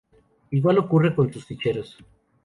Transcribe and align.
Igual 0.49 0.79
ocurre 0.79 1.13
con 1.13 1.31
sus 1.31 1.45
ficheros. 1.45 1.95